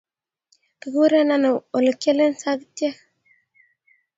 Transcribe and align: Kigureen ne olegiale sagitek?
Kigureen 0.79 1.31
ne 1.41 1.49
olegiale 1.77 2.25
sagitek? 2.41 2.95